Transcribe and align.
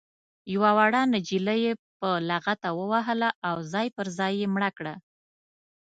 یوه 0.53 0.71
وړه 0.77 1.01
نجلۍ 1.13 1.59
یې 1.65 1.73
په 1.99 2.09
لغته 2.29 2.69
ووهله 2.79 3.29
او 3.47 3.55
ځای 3.73 3.87
پر 3.95 4.07
ځای 4.17 4.33
یې 4.41 4.47
مړه 4.53 4.69
کړه. 4.77 4.93